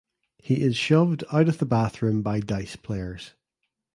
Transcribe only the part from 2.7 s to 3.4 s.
players.